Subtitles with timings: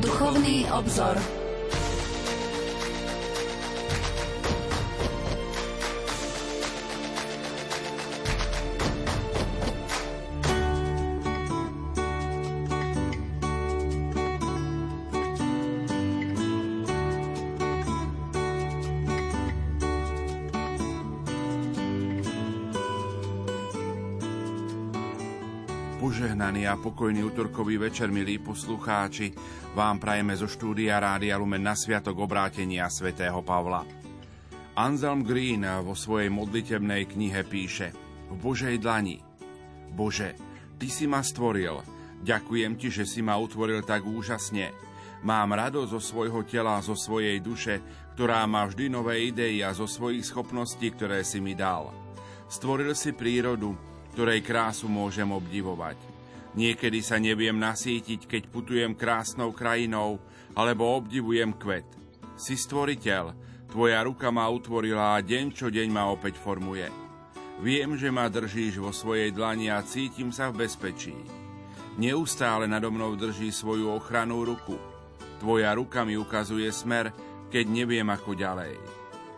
[0.00, 1.43] Duchovný obzor.
[26.64, 29.36] A pokojný útorkový večer, milí poslucháči,
[29.76, 33.84] vám prajeme zo štúdia Rádia Lumen na sviatok obrátenia svätého Pavla.
[34.72, 37.92] Anselm Green vo svojej modlitebnej knihe píše
[38.32, 39.20] V Božej dlani
[39.92, 40.34] Bože,
[40.80, 41.84] Ty si ma stvoril,
[42.24, 44.72] ďakujem Ti, že si ma utvoril tak úžasne.
[45.20, 47.84] Mám radosť zo svojho tela, zo svojej duše,
[48.16, 51.92] ktorá má vždy nové idei a zo svojich schopností, ktoré si mi dal.
[52.48, 53.76] Stvoril si prírodu,
[54.16, 56.13] ktorej krásu môžem obdivovať.
[56.54, 60.22] Niekedy sa neviem nasítiť, keď putujem krásnou krajinou,
[60.54, 61.86] alebo obdivujem kvet.
[62.38, 63.34] Si stvoriteľ,
[63.70, 66.86] tvoja ruka ma utvorila a deň čo deň ma opäť formuje.
[67.58, 71.14] Viem, že ma držíš vo svojej dlani a cítim sa v bezpečí.
[71.94, 74.74] Neustále nado mnou drží svoju ochrannú ruku.
[75.38, 77.14] Tvoja ruka mi ukazuje smer,
[77.50, 78.74] keď neviem ako ďalej.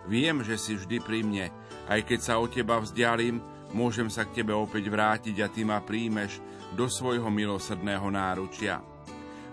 [0.08, 1.46] Viem, že si vždy pri mne,
[1.88, 3.42] aj keď sa od teba vzdialím,
[3.76, 6.40] môžem sa k Tebe opäť vrátiť a Ty ma príjmeš
[6.76, 8.84] do svojho milosrdného náručia.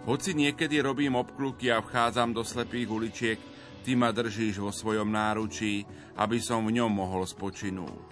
[0.04, 3.40] Hoci niekedy robím obkluky a vchádzam do slepých uličiek,
[3.84, 5.84] Ty ma držíš vo svojom náručí,
[6.20, 8.12] aby som v ňom mohol spočinúť.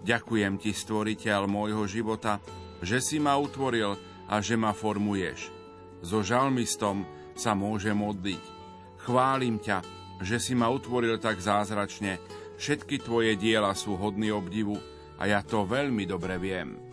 [0.00, 2.40] Ďakujem Ti, stvoriteľ môjho života,
[2.80, 3.96] že si ma utvoril
[4.28, 5.52] a že ma formuješ.
[6.00, 7.04] So žalmistom
[7.36, 8.40] sa môžem modliť.
[9.04, 9.84] Chválim ťa,
[10.20, 12.20] že si ma utvoril tak zázračne,
[12.60, 14.76] všetky tvoje diela sú hodný obdivu
[15.16, 16.89] a ja to veľmi dobre viem.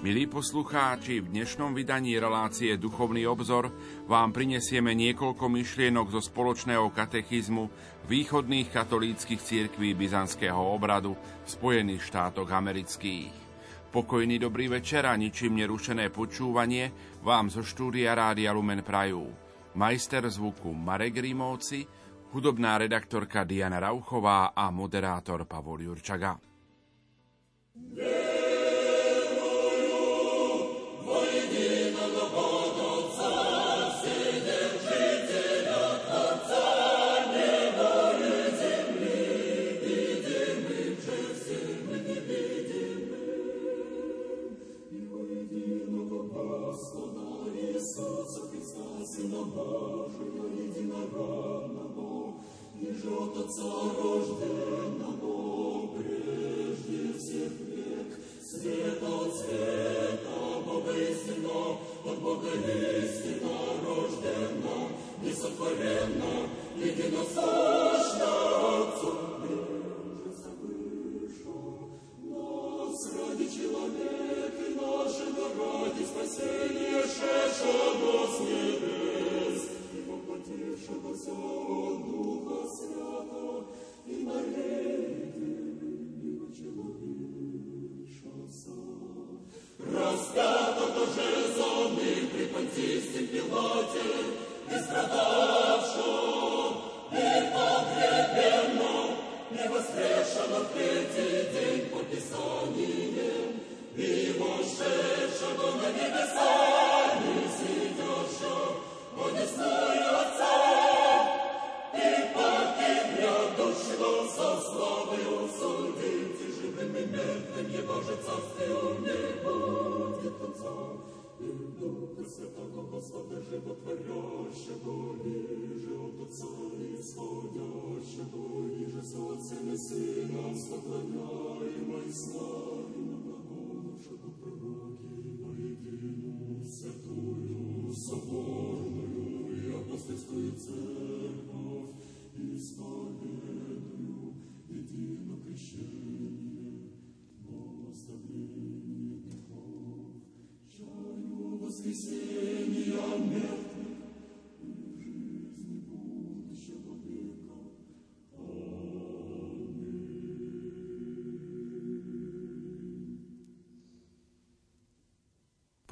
[0.00, 3.68] Milí poslucháči, v dnešnom vydaní relácie Duchovný obzor
[4.08, 7.68] vám prinesieme niekoľko myšlienok zo spoločného katechizmu
[8.08, 13.28] východných katolíckých cirkví byzantského obradu v Spojených štátoch amerických.
[13.92, 19.28] Pokojný dobrý večer a ničím nerušené počúvanie vám zo štúdia Rádia Lumen Prajú.
[19.76, 21.84] Majster zvuku Marek Rímovci,
[22.32, 26.40] hudobná redaktorka Diana Rauchová a moderátor Pavol Jurčaga.
[27.92, 28.39] Yeah.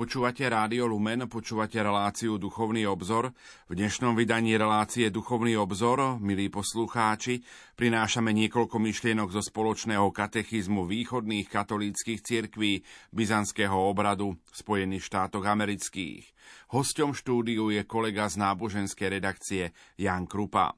[0.09, 3.29] Počúvate Rádio Lumen, počúvate reláciu Duchovný obzor.
[3.69, 7.45] V dnešnom vydaní relácie Duchovný obzor, milí poslucháči,
[7.77, 12.81] prinášame niekoľko myšlienok zo spoločného katechizmu východných katolíckých cirkví
[13.13, 16.25] Byzantského obradu v Spojených štátoch amerických.
[16.73, 20.73] Hosťom štúdiu je kolega z náboženskej redakcie Jan Krupa.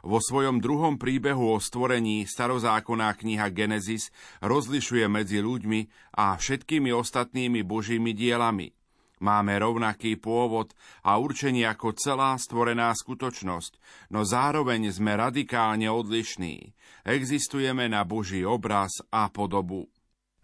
[0.00, 4.08] Vo svojom druhom príbehu o stvorení starozákonná kniha Genesis
[4.40, 5.80] rozlišuje medzi ľuďmi
[6.16, 8.72] a všetkými ostatnými božími dielami.
[9.20, 10.72] Máme rovnaký pôvod
[11.04, 13.76] a určenie ako celá stvorená skutočnosť,
[14.08, 16.72] no zároveň sme radikálne odlišní.
[17.04, 19.92] Existujeme na Boží obraz a podobu.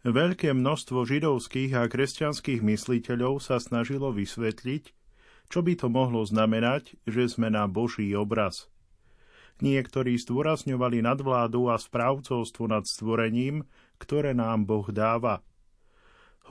[0.05, 4.93] Veľké množstvo židovských a kresťanských mysliteľov sa snažilo vysvetliť,
[5.49, 8.69] čo by to mohlo znamenať, že sme na Boží obraz–
[9.57, 13.65] Niektorí zdôrazňovali nadvládu a správcovstvo nad stvorením,
[13.97, 15.41] ktoré nám Boh dáva.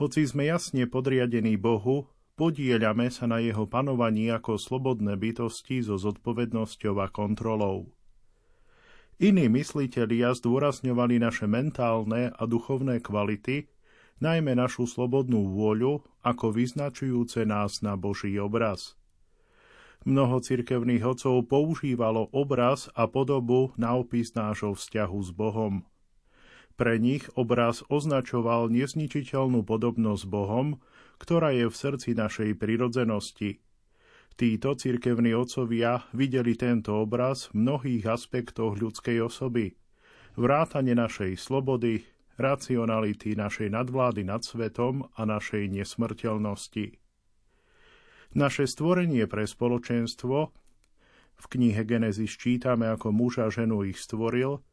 [0.02, 6.98] Hoci sme jasne podriadení Bohu, podieľame sa na jeho panovaní ako slobodné bytosti so zodpovednosťou
[6.98, 7.94] a kontrolou.
[9.22, 13.70] Iní myslitelia zdôrazňovali naše mentálne a duchovné kvality,
[14.18, 18.92] najmä našu slobodnú vôľu, ako vyznačujúce nás na Boží obraz–
[20.06, 25.82] Mnoho cirkevných otcov používalo obraz a podobu na opis nášho vzťahu s Bohom.
[26.78, 30.78] Pre nich obraz označoval nezničiteľnú podobnosť s Bohom,
[31.18, 33.58] ktorá je v srdci našej prirodzenosti.
[34.38, 39.74] Títo cirkevní otcovia videli tento obraz v mnohých aspektoch ľudskej osoby.
[40.38, 42.06] Vrátane našej slobody,
[42.38, 46.94] racionality našej nadvlády nad svetom a našej nesmrteľnosti.
[48.34, 50.38] Naše stvorenie pre spoločenstvo,
[51.36, 54.64] v knihe Genesis čítame, ako muža ženu ich stvoril,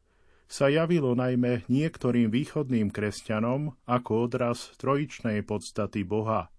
[0.48, 6.52] sa javilo najmä niektorým východným kresťanom ako odraz trojičnej podstaty Boha.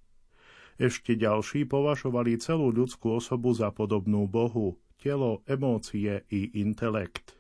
[0.76, 7.40] Ešte ďalší považovali celú ľudskú osobu za podobnú Bohu, telo, emócie i intelekt.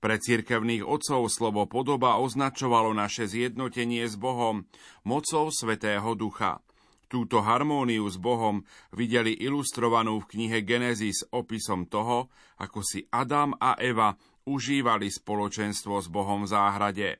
[0.00, 4.64] Pre cirkevných otcov slovo podoba označovalo naše zjednotenie s Bohom,
[5.04, 6.64] mocou Svetého Ducha.
[7.10, 8.62] Túto harmóniu s Bohom
[8.94, 12.30] videli ilustrovanú v knihe Genesis opisom toho,
[12.62, 14.14] ako si Adam a Eva
[14.46, 17.10] užívali spoločenstvo s Bohom v záhrade.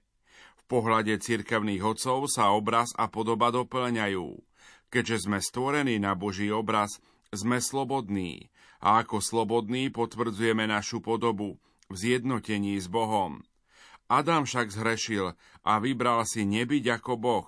[0.54, 4.38] V pohľade cirkevných otcov sa obraz a podoba doplňajú.
[4.94, 7.02] Keďže sme stvorení na Boží obraz,
[7.34, 8.46] sme slobodní
[8.78, 11.58] a ako slobodní potvrdzujeme našu podobu
[11.90, 13.42] v zjednotení s Bohom.
[14.06, 15.34] Adam však zhrešil
[15.66, 17.46] a vybral si nebyť ako Boh,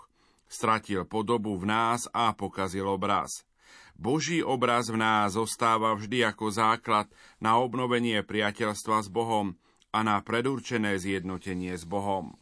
[0.52, 3.48] stratil podobu v nás a pokazil obraz.
[3.96, 7.08] Boží obraz v nás zostáva vždy ako základ
[7.40, 9.56] na obnovenie priateľstva s Bohom
[9.92, 12.36] a na predurčené zjednotenie s Bohom.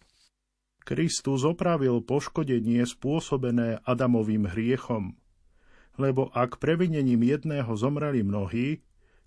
[0.83, 5.15] Kristus opravil poškodenie spôsobené Adamovým hriechom,
[6.01, 8.81] lebo ak previnením jedného zomreli mnohí,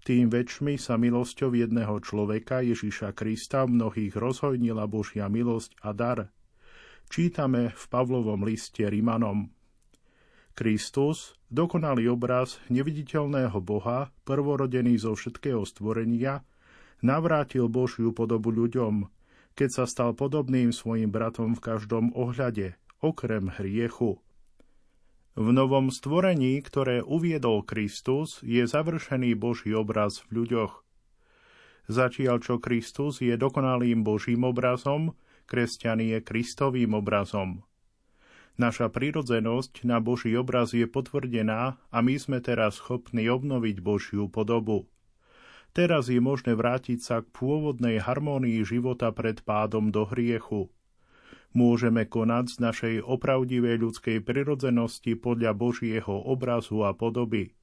[0.03, 6.19] tým väčšmi sa milosťou jedného človeka Ježiša Krista mnohých rozhojnila Božia milosť a dar–
[7.09, 9.49] čítame v Pavlovom liste Rimanom.
[10.53, 16.45] Kristus, dokonalý obraz neviditeľného Boha, prvorodený zo všetkého stvorenia,
[17.01, 19.09] navrátil Božiu podobu ľuďom,
[19.57, 24.21] keď sa stal podobným svojim bratom v každom ohľade, okrem hriechu.
[25.33, 30.85] V novom stvorení, ktoré uviedol Kristus, je završený Boží obraz v ľuďoch.
[31.89, 37.63] Zatiaľ čo Kristus je dokonalým Božím obrazom, kresťan je Kristovým obrazom.
[38.53, 44.85] Naša prírodzenosť na Boží obraz je potvrdená a my sme teraz schopní obnoviť Božiu podobu.
[45.73, 50.69] Teraz je možné vrátiť sa k pôvodnej harmónii života pred pádom do hriechu.
[51.57, 57.57] Môžeme konať z našej opravdivej ľudskej prirodzenosti podľa Božieho obrazu a podoby.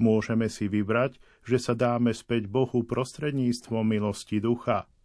[0.00, 4.88] Môžeme si vybrať, že sa dáme späť Bohu prostredníctvom milosti ducha–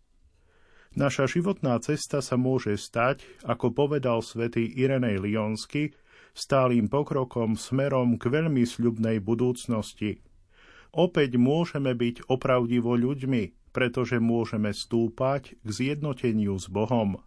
[0.91, 5.95] Naša životná cesta sa môže stať, ako povedal svätý Irenej Lionsky,
[6.35, 10.19] stálým pokrokom smerom k veľmi sľubnej budúcnosti.
[10.91, 17.23] Opäť môžeme byť opravdivo ľuďmi, pretože môžeme stúpať k zjednoteniu s Bohom.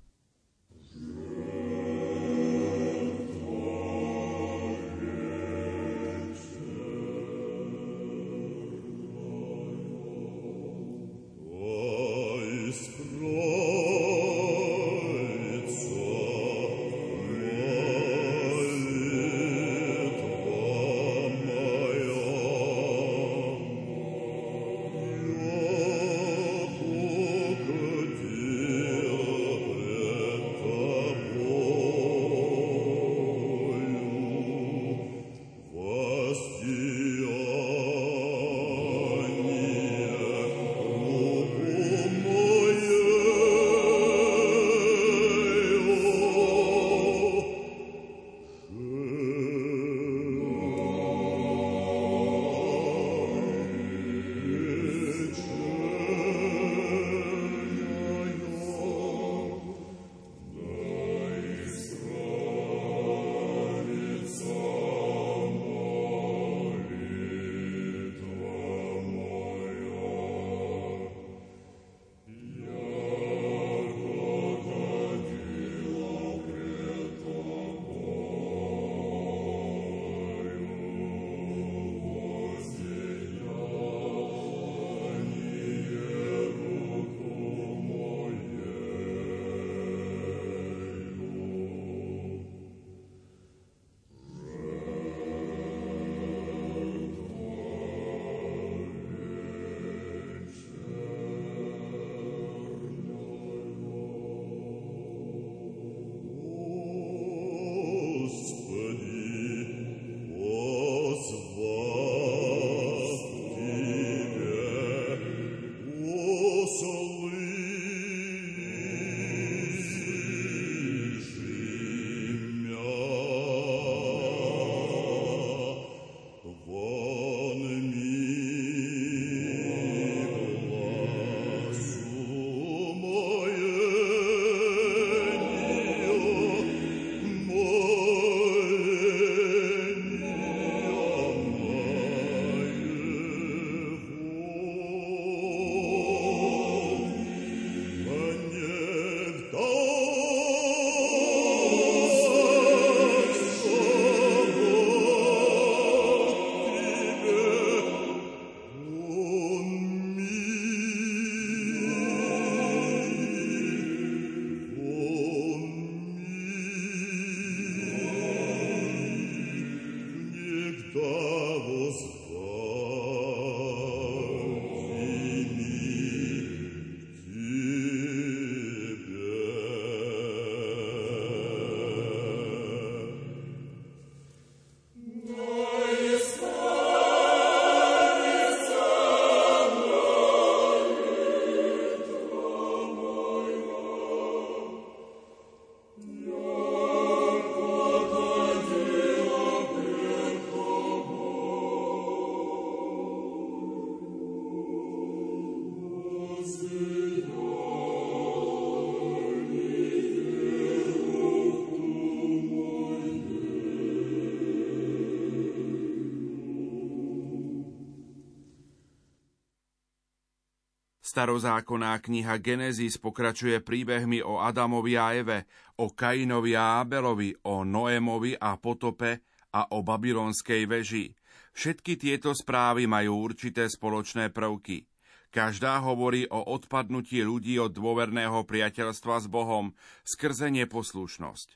[221.15, 225.47] Starozákonná kniha Genesis pokračuje príbehmi o Adamovi a Eve,
[225.79, 229.23] o Kainovi a Abelovi, o Noémovi a potope
[229.55, 231.15] a o babylonskej veži.
[231.55, 234.91] Všetky tieto správy majú určité spoločné prvky.
[235.31, 239.71] Každá hovorí o odpadnutí ľudí od dôverného priateľstva s Bohom
[240.03, 241.55] skrze neposlušnosť.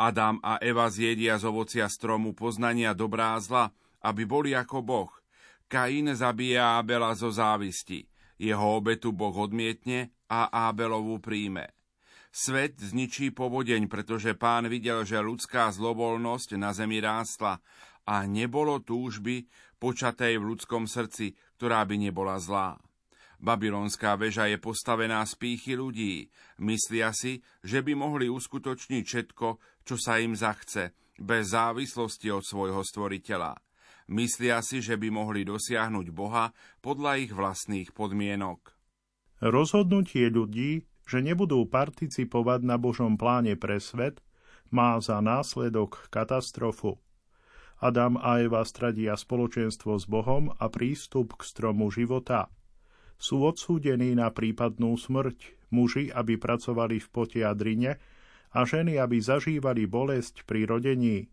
[0.00, 3.68] Adam a Eva zjedia z ovocia stromu poznania dobrá zla,
[4.00, 5.12] aby boli ako Boh.
[5.68, 8.13] Kain zabíja Abela zo závisti.
[8.38, 11.70] Jeho obetu Boh odmietne a Ábelovu príjme.
[12.34, 17.62] Svet zničí povodeň, pretože pán videl, že ľudská zlovolnosť na zemi rástla
[18.02, 19.46] a nebolo túžby
[19.78, 22.74] počatej v ľudskom srdci, ktorá by nebola zlá.
[23.38, 26.32] Babylonská väža je postavená z pýchy ľudí.
[26.58, 29.46] Myslia si, že by mohli uskutočniť všetko,
[29.84, 33.63] čo sa im zachce, bez závislosti od svojho stvoriteľa.
[34.04, 36.52] Myslia si, že by mohli dosiahnuť Boha
[36.84, 38.76] podľa ich vlastných podmienok.
[39.40, 44.20] Rozhodnutie ľudí, že nebudú participovať na Božom pláne pre svet,
[44.68, 47.00] má za následok katastrofu.
[47.80, 52.48] Adam a Eva stradia spoločenstvo s Bohom a prístup k stromu života.
[53.20, 58.00] Sú odsúdení na prípadnú smrť, muži, aby pracovali v pote a drine,
[58.54, 61.28] a ženy, aby zažívali bolesť pri rodení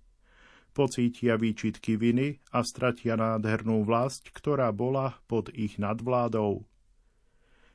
[0.72, 6.64] pocítia výčitky viny a stratia nádhernú vlast, ktorá bola pod ich nadvládou.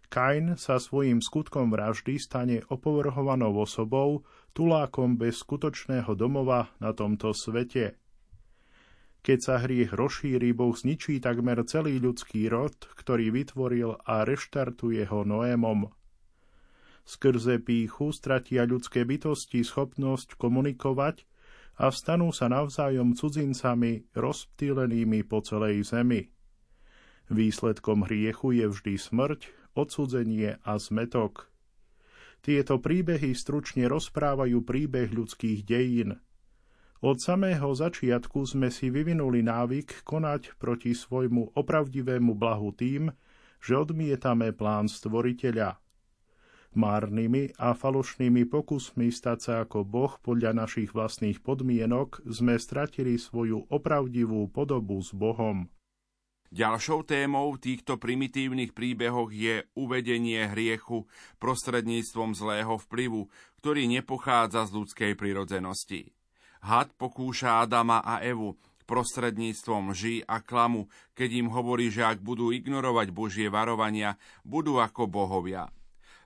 [0.07, 4.23] Kain sa svojím skutkom vraždy stane opovrhovanou osobou,
[4.55, 7.99] tulákom bez skutočného domova na tomto svete.
[9.26, 15.26] Keď sa hriech rozšíri, Boh zničí takmer celý ľudský rod, ktorý vytvoril a reštartuje ho
[15.26, 15.91] Noémom.
[17.03, 21.26] Skrze píchu stratia ľudské bytosti schopnosť komunikovať
[21.76, 26.33] a stanú sa navzájom cudzincami rozptýlenými po celej zemi.
[27.28, 29.40] Výsledkom hriechu je vždy smrť,
[29.76, 31.52] odsudzenie a zmetok.
[32.40, 36.16] Tieto príbehy stručne rozprávajú príbeh ľudských dejín.
[37.04, 43.12] Od samého začiatku sme si vyvinuli návyk konať proti svojmu opravdivému blahu tým,
[43.61, 45.76] že odmietame plán stvoriteľa–
[46.76, 53.64] Márnymi a falošnými pokusmi stať sa ako Boh podľa našich vlastných podmienok sme stratili svoju
[53.73, 55.73] opravdivú podobu s Bohom.
[56.52, 61.09] Ďalšou témou v týchto primitívnych príbehoch je uvedenie hriechu
[61.40, 63.33] prostredníctvom zlého vplyvu,
[63.64, 66.12] ktorý nepochádza z ľudskej prirodzenosti.
[66.61, 72.54] Had pokúša Adama a Evu prostredníctvom lží a klamu, keď im hovorí, že ak budú
[72.54, 74.14] ignorovať Božie varovania,
[74.47, 75.73] budú ako bohovia.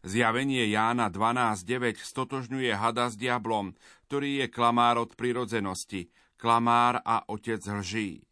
[0.00, 3.76] Zjavenie Jána 12.9 stotožňuje hada s diablom,
[4.08, 6.08] ktorý je klamár od prirodzenosti,
[6.40, 8.24] klamár a otec lží.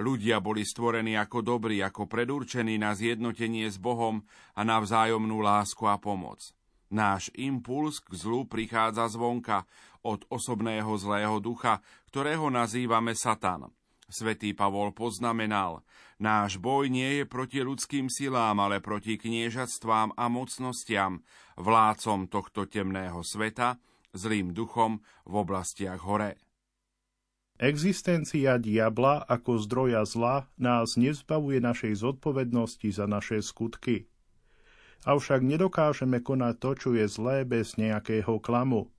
[0.00, 4.24] Ľudia boli stvorení ako dobrí, ako predurčení na zjednotenie s Bohom
[4.56, 6.56] a na vzájomnú lásku a pomoc.
[6.88, 9.68] Náš impuls k zlu prichádza zvonka,
[10.02, 11.78] od osobného zlého ducha,
[12.10, 13.70] ktorého nazývame Satan.
[14.12, 15.80] Svetý Pavol poznamenal,
[16.22, 21.26] Náš boj nie je proti ľudským silám, ale proti kniežatstvám a mocnostiam,
[21.58, 23.82] vládcom tohto temného sveta,
[24.14, 26.38] zlým duchom v oblastiach hore.
[27.58, 34.06] Existencia diabla ako zdroja zla nás nezbavuje našej zodpovednosti za naše skutky.
[35.02, 38.94] Avšak nedokážeme konať to, čo je zlé bez nejakého klamu.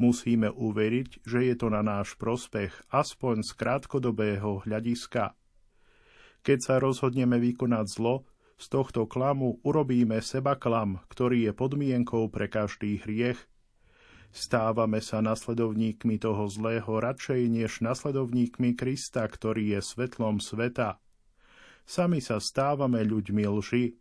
[0.00, 5.36] Musíme uveriť, že je to na náš prospech, aspoň z krátkodobého hľadiska–
[6.40, 8.24] keď sa rozhodneme vykonať zlo,
[8.60, 13.40] z tohto klamu urobíme seba klam, ktorý je podmienkou pre každý hriech.
[14.32, 21.00] Stávame sa nasledovníkmi toho zlého radšej než nasledovníkmi Krista, ktorý je svetlom sveta.
[21.84, 23.96] Sami sa stávame ľuďmi lži.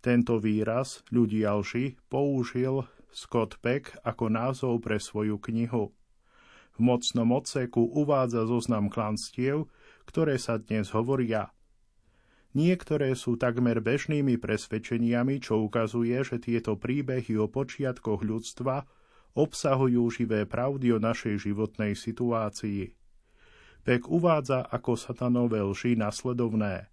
[0.00, 5.92] Tento výraz ľudia lži použil Scott Peck ako názov pre svoju knihu.
[6.76, 9.68] V mocnom odseku uvádza zoznam klanstiev,
[10.04, 11.50] ktoré sa dnes hovoria.
[12.56, 18.88] Niektoré sú takmer bežnými presvedčeniami, čo ukazuje, že tieto príbehy o počiatkoch ľudstva
[19.36, 22.96] obsahujú živé pravdy o našej životnej situácii.
[23.84, 26.88] Pek uvádza ako satanové lži nasledovné.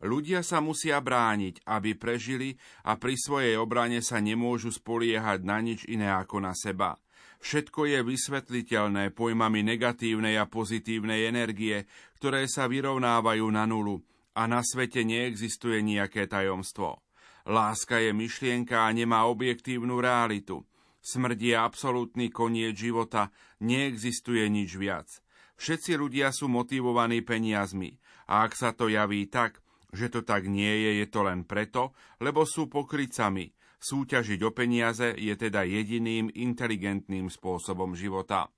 [0.00, 2.56] Ľudia sa musia brániť, aby prežili
[2.88, 6.96] a pri svojej obrane sa nemôžu spoliehať na nič iné ako na seba–
[7.40, 11.88] Všetko je vysvetliteľné pojmami negatívnej a pozitívnej energie,
[12.20, 14.04] ktoré sa vyrovnávajú na nulu
[14.36, 17.00] a na svete neexistuje nejaké tajomstvo.
[17.48, 20.68] Láska je myšlienka a nemá objektívnu realitu.
[21.00, 23.32] Smrť je absolútny koniec života,
[23.64, 25.08] neexistuje nič viac.
[25.56, 27.96] Všetci ľudia sú motivovaní peniazmi
[28.28, 31.92] a ak sa to javí tak, Že to tak nie je, je to len preto,
[32.22, 33.50] lebo sú pokrycami.
[33.80, 38.52] Súťažiť o peniaze je teda jediným inteligentným spôsobom života.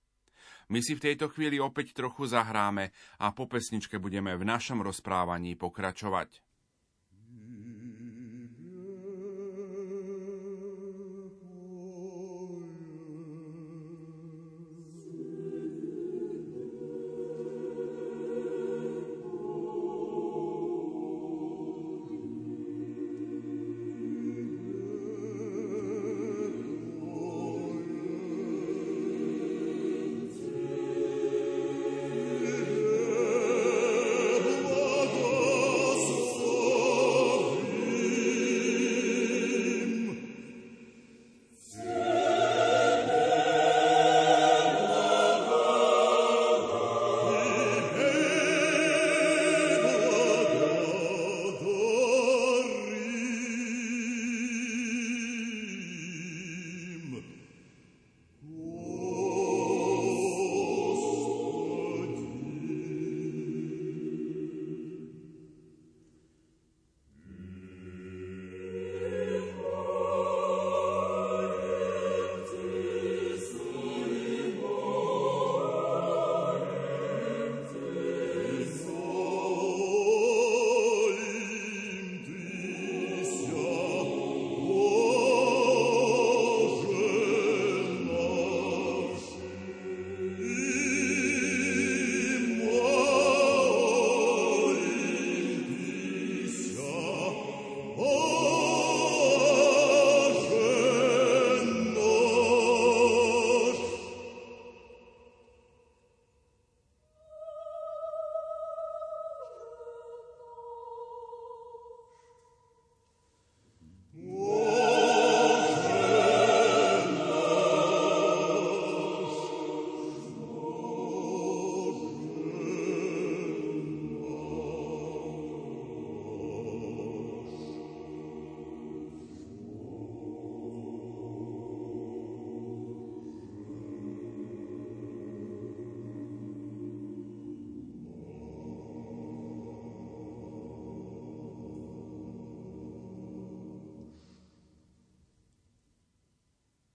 [0.68, 2.90] My si v tejto chvíli opäť trochu zahráme
[3.20, 6.51] a po pesničke budeme v našom rozprávaní pokračovať.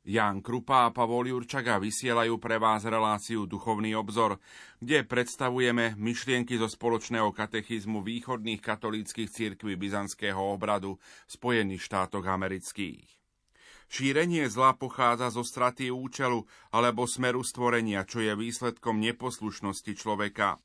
[0.08, 4.40] Jan Krupa a Pavol Jurčaga vysielajú pre vás reláciu Duchovný obzor,
[4.80, 13.04] kde predstavujeme myšlienky zo spoločného katechizmu východných katolíckých cirkví byzantského obradu v Spojených štátoch amerických.
[13.92, 20.56] Šírenie zla pochádza zo straty účelu alebo smeru stvorenia, čo je výsledkom neposlušnosti človeka.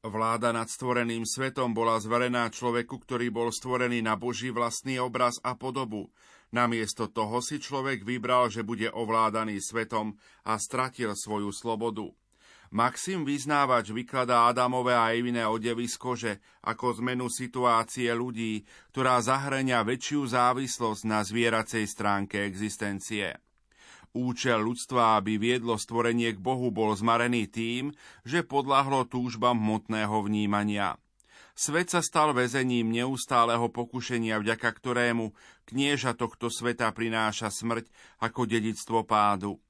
[0.00, 5.56] Vláda nad stvoreným svetom bola zverená človeku, ktorý bol stvorený na Boží vlastný obraz a
[5.56, 6.08] podobu,
[6.50, 12.10] Namiesto toho si človek vybral, že bude ovládaný svetom a stratil svoju slobodu.
[12.70, 16.32] Maxim vyznávač vykladá Adamové a Evine odevy z kože
[16.62, 18.62] ako zmenu situácie ľudí,
[18.94, 23.42] ktorá zahrania väčšiu závislosť na zvieracej stránke existencie.
[24.14, 27.94] Účel ľudstva, aby viedlo stvorenie k Bohu, bol zmarený tým,
[28.26, 30.98] že podľahlo túžbam hmotného vnímania.
[31.60, 35.36] Svet sa stal väzením neustáleho pokušenia, vďaka ktorému
[35.68, 37.84] knieža tohto sveta prináša smrť
[38.16, 39.60] ako dedictvo pádu.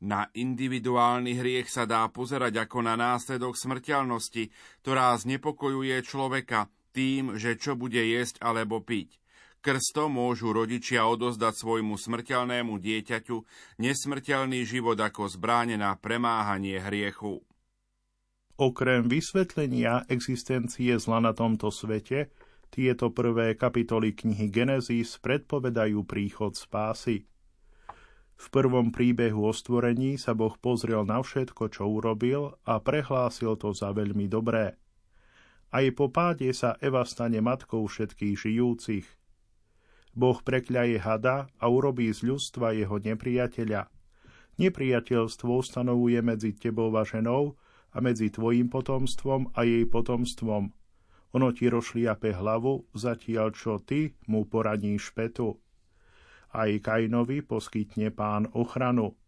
[0.00, 4.48] Na individuálny hriech sa dá pozerať ako na následok smrteľnosti,
[4.80, 9.20] ktorá znepokojuje človeka tým, že čo bude jesť alebo piť.
[9.60, 13.36] Krsto môžu rodičia odozdať svojmu smrteľnému dieťaťu
[13.84, 17.44] nesmrteľný život ako zbráne na premáhanie hriechu.
[18.58, 22.34] Okrem vysvetlenia existencie zla na tomto svete,
[22.74, 27.30] tieto prvé kapitoly knihy Genesis predpovedajú príchod spásy.
[28.34, 33.70] V prvom príbehu o stvorení sa Boh pozrel na všetko, čo urobil a prehlásil to
[33.70, 34.74] za veľmi dobré.
[35.70, 39.06] Aj po páde sa Eva stane matkou všetkých žijúcich.
[40.18, 43.86] Boh prekľaje hada a urobí z ľudstva jeho nepriateľa.
[44.58, 47.54] Nepriateľstvo ustanovuje medzi tebou a ženou,
[47.98, 50.70] a medzi tvojim potomstvom a jej potomstvom.
[51.34, 55.58] Ono ti rošliape hlavu, zatiaľ čo ty mu poradíš petu.
[56.54, 59.18] Aj Kainovi poskytne pán ochranu.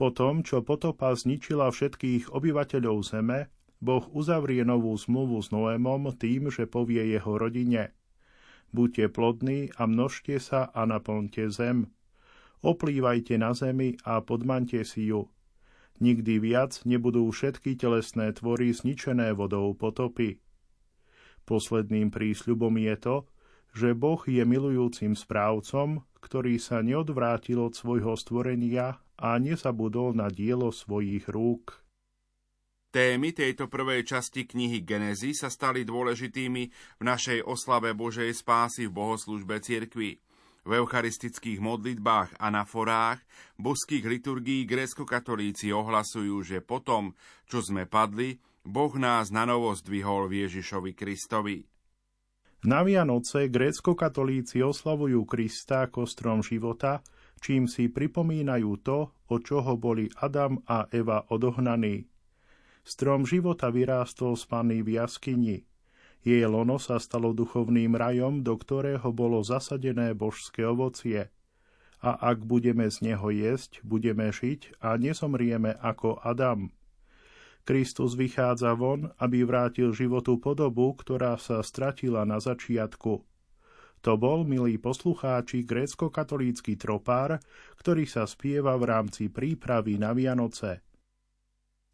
[0.00, 3.52] Potom, čo potopa zničila všetkých obyvateľov zeme,
[3.84, 7.92] Boh uzavrie novú zmluvu s Noémom tým, že povie jeho rodine
[8.74, 11.94] Buďte plodní a množte sa a naplňte zem.
[12.58, 15.30] Oplývajte na zemi a podmante si ju.
[16.02, 20.42] Nikdy viac nebudú všetky telesné tvory zničené vodou potopy.
[21.46, 23.16] Posledným prísľubom je to,
[23.74, 30.72] že Boh je milujúcim správcom, ktorý sa neodvrátil od svojho stvorenia a nezabudol na dielo
[30.72, 31.84] svojich rúk.
[32.94, 38.94] Témy tejto prvej časti knihy Genezy sa stali dôležitými v našej oslave Božej spásy v
[38.94, 40.23] bohoslužbe cirkvi.
[40.64, 43.20] V eucharistických modlitbách a na forách
[43.60, 47.12] boských liturgií grécko-katolíci ohlasujú, že potom,
[47.44, 51.68] čo sme padli, Boh nás na novo zdvihol v Ježišovi Kristovi.
[52.64, 57.04] Na Vianoce grécko-katolíci oslavujú Krista ako strom života,
[57.44, 62.08] čím si pripomínajú to, od čoho boli Adam a Eva odohnaní.
[62.80, 65.68] Strom života vyrástol z Panny v jaskyni.
[66.24, 71.28] Jej lono sa stalo duchovným rajom, do ktorého bolo zasadené božské ovocie.
[72.00, 76.72] A ak budeme z neho jesť, budeme žiť a nezomrieme ako Adam.
[77.64, 83.24] Kristus vychádza von, aby vrátil životu podobu, ktorá sa stratila na začiatku.
[84.04, 87.40] To bol, milí poslucháči, grécko-katolícky tropár,
[87.80, 90.84] ktorý sa spieva v rámci prípravy na Vianoce.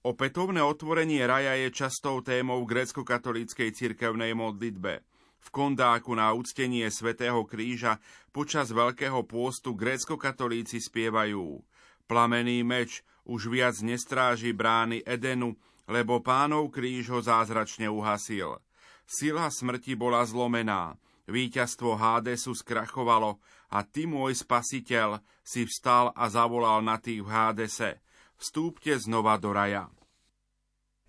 [0.01, 5.05] Opätovné otvorenie raja je častou témou grécko-katolíckej cirkevnej modlitbe.
[5.37, 8.01] V kondáku na úctenie svätého kríža
[8.33, 11.61] počas Veľkého pôstu grécko-katolíci spievajú
[12.09, 18.57] Plamený meč už viac nestráži brány Edenu, lebo pánov kríž ho zázračne uhasil.
[19.05, 20.97] Sila smrti bola zlomená,
[21.29, 23.37] víťazstvo Hádesu skrachovalo
[23.69, 27.91] a ty, môj spasiteľ, si vstal a zavolal na tých v Hádese–
[28.41, 29.93] vstúpte znova do raja.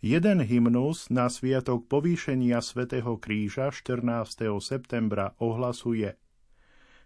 [0.04, 4.52] Jeden hymnus na sviatok povýšenia svätého Kríža 14.
[4.60, 6.20] septembra ohlasuje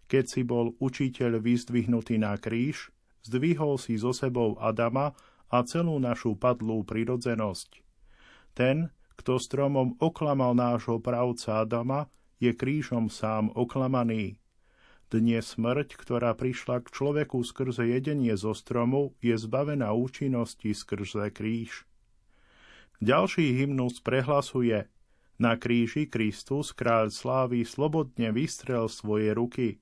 [0.09, 2.89] Keď si bol učiteľ vyzdvihnutý na kríž,
[3.21, 5.13] zdvihol si zo sebou Adama
[5.53, 7.85] a celú našu padlú prirodzenosť.
[8.57, 8.89] Ten,
[9.21, 12.09] kto stromom oklamal nášho pravca Adama,
[12.41, 14.41] je krížom sám oklamaný.
[15.05, 21.85] Dnes smrť, ktorá prišla k človeku skrze jedenie zo stromu, je zbavená účinnosti skrze kríž.
[23.05, 24.89] Ďalší hymnus prehlasuje
[25.37, 29.77] Na kríži Kristus, kráľ slávy, slobodne vystrel svoje ruky.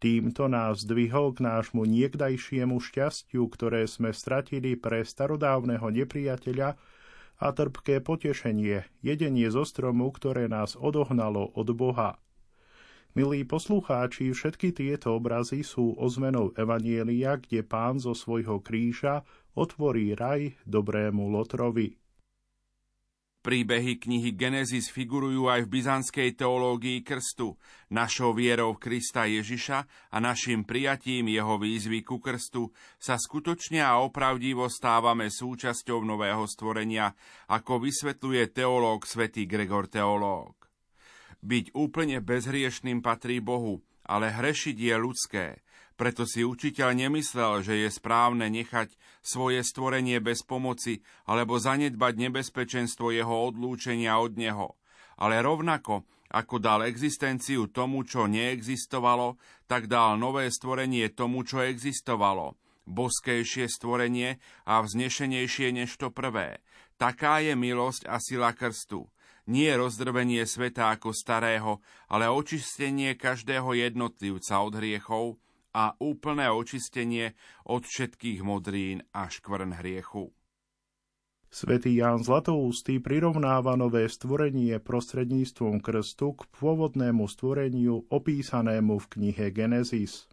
[0.00, 6.80] Týmto nás zdvihol k nášmu niekdajšiemu šťastiu, ktoré sme stratili pre starodávneho nepriateľa
[7.36, 12.16] a trpké potešenie, jedenie zo stromu, ktoré nás odohnalo od Boha.
[13.16, 19.24] Milí poslucháči, všetky tieto obrazy sú ozmenou Evanielia, kde pán zo svojho kríža
[19.56, 21.96] otvorí raj dobrému Lotrovi.
[23.40, 27.56] Príbehy knihy Genesis figurujú aj v byzantskej teológii krstu.
[27.88, 32.68] Našou vierou v Krista Ježiša a našim prijatím jeho výzvy ku krstu
[33.00, 37.16] sa skutočne a opravdivo stávame súčasťou nového stvorenia,
[37.48, 40.65] ako vysvetľuje teológ svätý Gregor Teológ.
[41.46, 45.46] Byť úplne bezhriešným patrí Bohu, ale hrešiť je ľudské.
[45.94, 48.90] Preto si učiteľ nemyslel, že je správne nechať
[49.22, 54.74] svoje stvorenie bez pomoci alebo zanedbať nebezpečenstvo jeho odlúčenia od neho.
[55.22, 56.02] Ale rovnako,
[56.34, 59.38] ako dal existenciu tomu, čo neexistovalo,
[59.70, 62.58] tak dal nové stvorenie tomu, čo existovalo.
[62.90, 66.58] Boskejšie stvorenie a vznešenejšie než to prvé.
[66.98, 69.06] Taká je milosť a sila krstu
[69.46, 75.38] nie rozdrvenie sveta ako starého, ale očistenie každého jednotlivca od hriechov
[75.76, 80.32] a úplné očistenie od všetkých modrín a škvrn hriechu.
[81.46, 90.26] Svetý Ján Zlatoústy prirovnáva nové stvorenie prostredníctvom krstu k pôvodnému stvoreniu opísanému v knihe Genesis.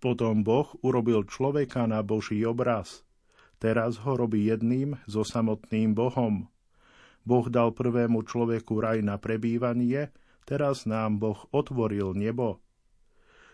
[0.00, 3.04] Potom Boh urobil človeka na Boží obraz.
[3.60, 6.48] Teraz ho robí jedným so samotným Bohom.
[7.24, 10.12] Boh dal prvému človeku raj na prebývanie,
[10.48, 12.64] teraz nám Boh otvoril nebo.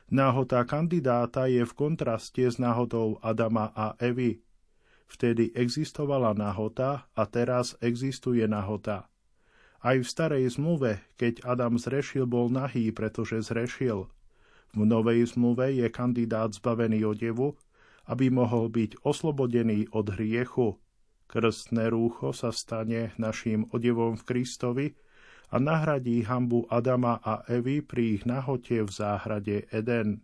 [0.06, 4.38] Náhota kandidáta je v kontraste s náhotou Adama a Evy.
[5.10, 9.10] Vtedy existovala nahota a teraz existuje nahota.
[9.82, 14.10] Aj v starej zmluve, keď Adam zrešil, bol nahý, pretože zrešil.
[14.74, 17.54] V novej zmluve je kandidát zbavený odevu,
[18.06, 20.78] aby mohol byť oslobodený od hriechu.
[21.26, 24.86] Krstné rúcho sa stane naším odevom v Kristovi
[25.50, 30.22] a nahradí hambu Adama a Evy pri ich nahote v záhrade Eden.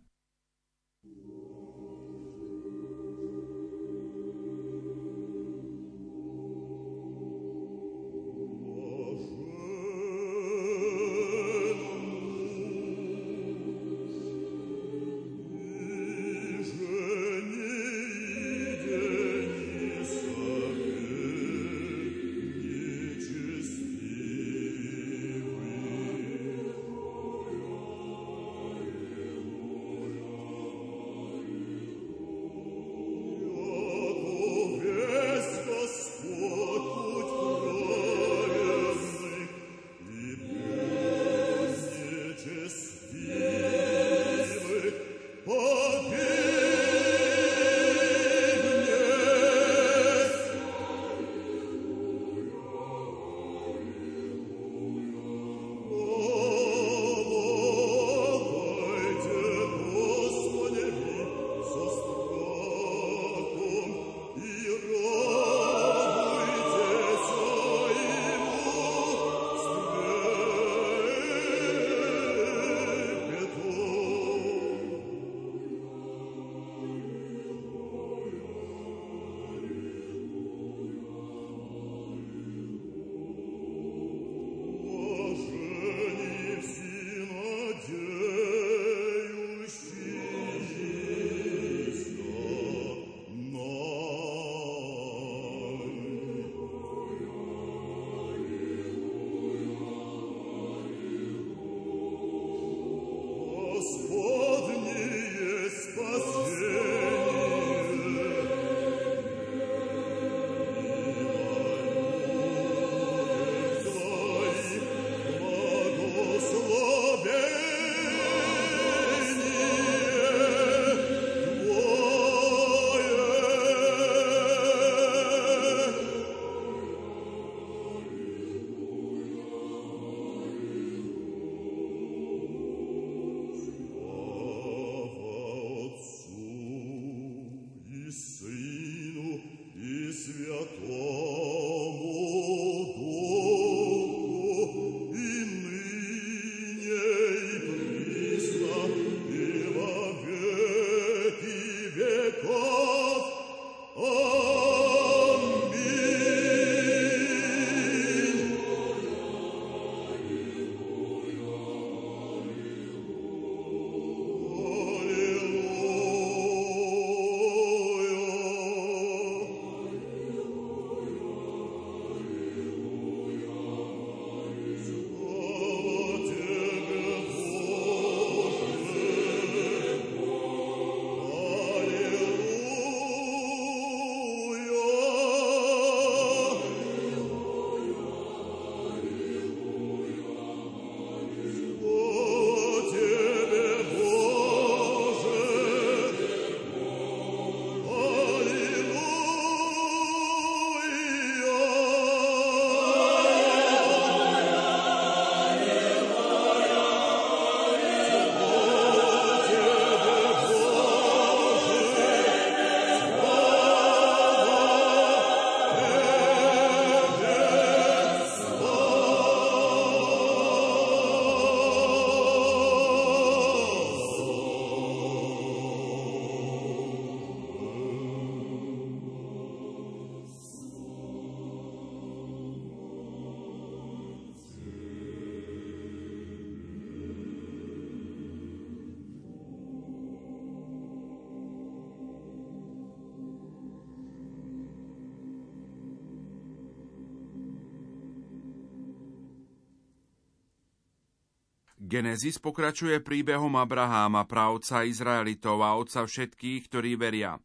[251.93, 257.37] Genesis pokračuje príbehom Abraháma, právca Izraelitov a otca všetkých, ktorí veria.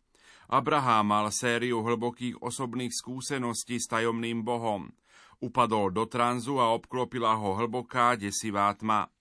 [0.49, 4.89] Abrahám mal sériu hlbokých osobných skúseností s tajomným Bohom.
[5.45, 9.13] Upadol do tranzu a obklopila ho hlboká desivá tma.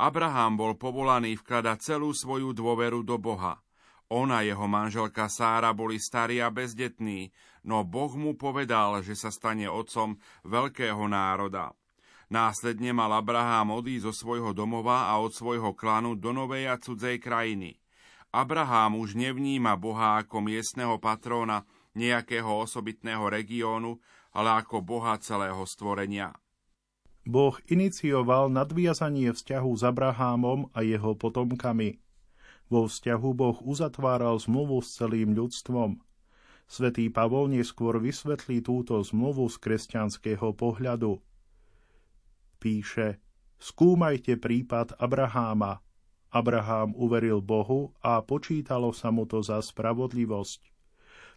[0.00, 3.60] Abraham bol povolaný vkladať celú svoju dôveru do Boha.
[4.08, 7.28] Ona, jeho manželka Sára boli starí a bezdetní,
[7.68, 10.16] no Boh mu povedal, že sa stane otcom
[10.48, 11.76] veľkého národa.
[12.32, 17.20] Následne mal Abraham odísť zo svojho domova a od svojho klanu do novej a cudzej
[17.20, 17.76] krajiny.
[18.32, 24.00] Abraham už nevníma Boha ako miestneho patróna nejakého osobitného regiónu,
[24.32, 26.32] ale ako Boha celého stvorenia.
[27.28, 32.00] Boh inicioval nadviazanie vzťahu s Abrahámom a jeho potomkami.
[32.72, 36.00] Vo vzťahu Boh uzatváral zmluvu s celým ľudstvom.
[36.64, 41.20] Svetý Pavol neskôr vysvetlí túto zmluvu z kresťanského pohľadu–
[42.62, 43.18] píše
[43.58, 45.82] Skúmajte prípad Abraháma.
[46.30, 50.72] Abrahám uveril Bohu a počítalo sa mu to za spravodlivosť.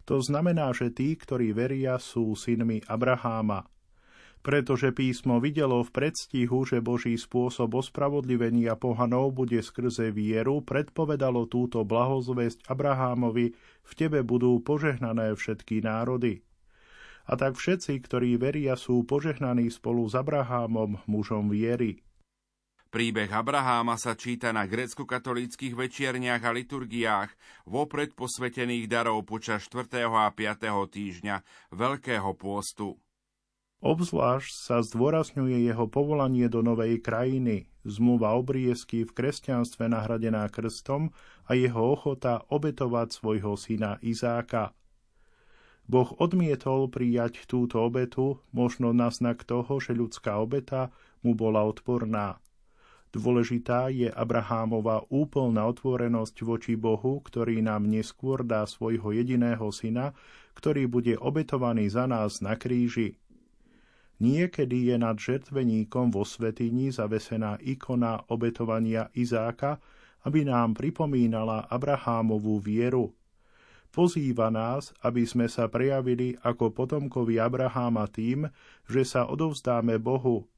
[0.06, 3.66] To znamená, že tí, ktorí veria, sú synmi Abraháma.
[4.42, 11.82] Pretože písmo videlo v predstihu, že Boží spôsob ospravodlivenia pohanov bude skrze vieru, predpovedalo túto
[11.82, 16.46] blahozvesť Abrahámovi, v tebe budú požehnané všetky národy.
[17.26, 22.06] A tak všetci, ktorí veria, sú požehnaní spolu s Abrahámom, mužom viery.
[22.86, 27.34] Príbeh Abraháma sa číta na grécko-katolíckých večierniach a liturgiách
[27.66, 30.06] vopred posvetených darov počas 4.
[30.06, 30.64] a 5.
[30.70, 31.36] týždňa
[31.74, 32.96] Veľkého pôstu.
[33.84, 41.12] Obzvlášť sa zdôrazňuje jeho povolanie do novej krajiny, zmluva obriezky v kresťanstve nahradená krstom
[41.44, 44.72] a jeho ochota obetovať svojho syna Izáka.
[45.86, 50.90] Boh odmietol prijať túto obetu, možno na znak toho, že ľudská obeta
[51.22, 52.42] mu bola odporná.
[53.14, 60.10] Dôležitá je Abrahámova úplná otvorenosť voči Bohu, ktorý nám neskôr dá svojho jediného syna,
[60.58, 63.14] ktorý bude obetovaný za nás na kríži.
[64.18, 69.78] Niekedy je nad žertveníkom vo svetini zavesená ikona obetovania Izáka,
[70.26, 73.14] aby nám pripomínala Abrahámovú vieru–
[73.96, 78.44] Pozýva nás, aby sme sa prejavili ako potomkovi Abraháma tým,
[78.84, 80.52] že sa odovzdáme Bohu,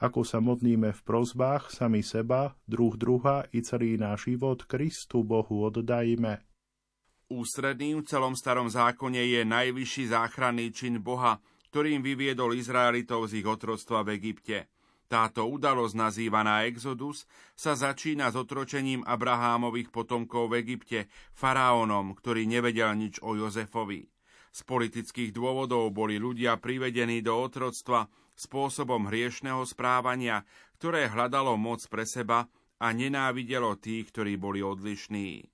[0.00, 5.68] ako sa modlíme v prozbách sami seba, druh druha i celý náš život Kristu Bohu
[5.68, 6.40] oddajme.
[7.28, 13.46] Ústredným v celom starom zákone je najvyšší záchranný čin Boha, ktorým vyviedol Izraelitov z ich
[13.46, 14.64] otroctva v Egypte–
[15.08, 17.24] táto udalosť, nazývaná Exodus,
[17.56, 24.04] sa začína s otročením Abrahámových potomkov v Egypte faraónom, ktorý nevedel nič o Jozefovi.
[24.52, 28.04] Z politických dôvodov boli ľudia privedení do otroctva
[28.36, 30.44] spôsobom hriešného správania,
[30.76, 32.46] ktoré hľadalo moc pre seba
[32.78, 35.48] a nenávidelo tých, ktorí boli odlišní.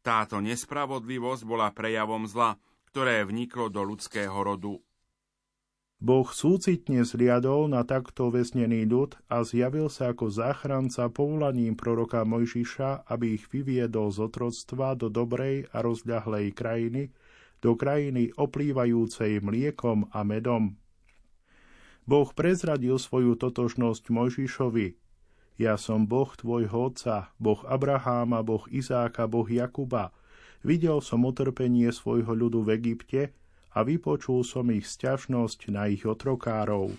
[0.00, 2.56] Táto nespravodlivosť bola prejavom zla,
[2.88, 4.80] ktoré vniklo do ľudského rodu.
[6.00, 13.04] Boh súcitne zliadol na takto vesnený ľud a zjavil sa ako záchranca povolaním proroka Mojžiša,
[13.04, 17.12] aby ich vyviedol z otroctva do dobrej a rozľahlej krajiny,
[17.60, 20.80] do krajiny oplývajúcej mliekom a medom.
[22.08, 24.96] Boh prezradil svoju totožnosť Mojžišovi.
[25.60, 30.16] Ja som Boh tvojho otca, Boh Abraháma, Boh Izáka, Boh Jakuba.
[30.64, 33.36] Videl som utrpenie svojho ľudu v Egypte
[33.74, 36.96] a vypočul som ich sťažnosť na ich otrokárov.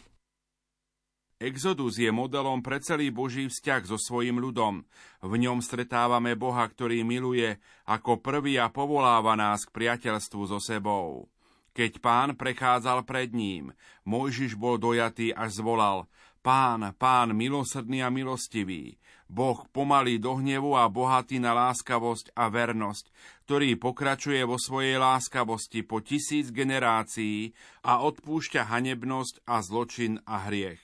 [1.41, 4.85] Exodus je modelom pre celý Boží vzťah so svojim ľudom.
[5.25, 7.57] V ňom stretávame Boha, ktorý miluje
[7.89, 11.33] ako prvý a povoláva nás k priateľstvu so sebou.
[11.73, 13.73] Keď pán prechádzal pred ním,
[14.05, 16.05] Mojžiš bol dojatý až zvolal
[16.41, 18.97] Pán, pán milosrdný a milostivý,
[19.29, 23.13] Boh pomalý do hnevu a bohatý na láskavosť a vernosť,
[23.45, 27.53] ktorý pokračuje vo svojej láskavosti po tisíc generácií
[27.85, 30.81] a odpúšťa hanebnosť a zločin a hriech.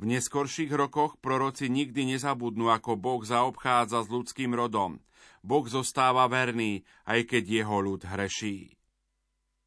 [0.00, 5.04] V neskorších rokoch proroci nikdy nezabudnú, ako Boh zaobchádza s ľudským rodom.
[5.44, 8.72] Boh zostáva verný, aj keď jeho ľud hreší.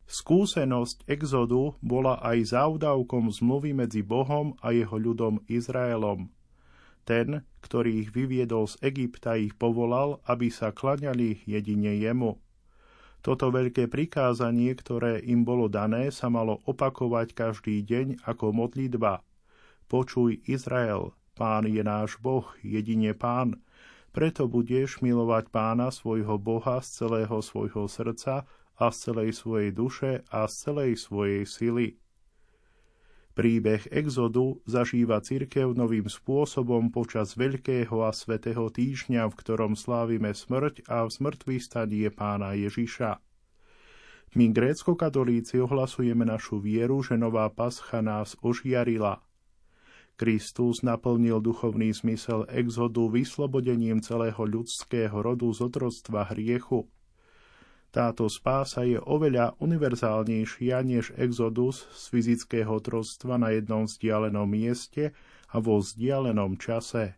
[0.06, 6.30] Skúsenosť exodu bola aj závdavkom zmluvy medzi Bohom a jeho ľudom Izraelom.
[7.06, 12.38] Ten, ktorý ich vyviedol z Egypta, ich povolal, aby sa klaňali jedine jemu.
[13.26, 19.26] Toto veľké prikázanie, ktoré im bolo dané, sa malo opakovať každý deň ako modlitba.
[19.89, 23.58] Počuj Izrael, pán je náš Boh, jedine pán.
[24.14, 28.45] Preto budeš milovať pána svojho Boha z celého svojho srdca
[28.76, 31.88] a z celej svojej duše a z celej svojej sily.
[33.36, 40.88] Príbeh exodu zažíva cirkev novým spôsobom počas Veľkého a Svetého týždňa, v ktorom slávime smrť
[40.88, 43.19] a v smrtvý stadie pána Ježiša.
[44.39, 49.19] My, grécko-katolíci, ohlasujeme našu vieru, že nová pascha nás ožiarila.
[50.15, 56.88] Kristus naplnil duchovný zmysel exodu vyslobodením celého ľudského rodu z otroctva hriechu–
[57.95, 65.15] táto spása je oveľa univerzálnejšia než exodus z fyzického trostva na jednom vzdialenom mieste
[65.55, 67.15] a vo vzdialenom čase.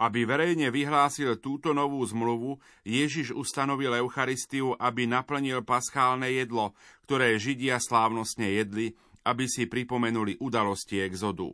[0.00, 2.56] Aby verejne vyhlásil túto novú zmluvu,
[2.88, 6.72] Ježiš ustanovil Eucharistiu, aby naplnil paschálne jedlo,
[7.04, 8.96] ktoré Židia slávnostne jedli,
[9.28, 11.52] aby si pripomenuli udalosti exodu.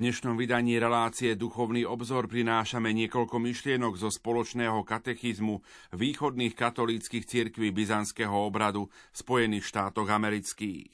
[0.00, 5.60] Dnešnom vydaní relácie Duchovný obzor prinášame niekoľko myšlienok zo spoločného katechizmu
[5.92, 10.88] východných katolíckých cirkví byzantského obradu v Spojených štátoch amerických.